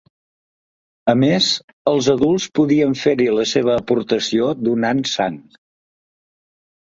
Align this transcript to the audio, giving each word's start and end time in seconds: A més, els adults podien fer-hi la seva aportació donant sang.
A 1.11 1.13
més, 1.23 1.49
els 1.91 2.07
adults 2.13 2.47
podien 2.59 2.95
fer-hi 3.03 3.27
la 3.39 3.45
seva 3.51 3.75
aportació 3.81 4.47
donant 4.69 5.03
sang. 5.11 5.37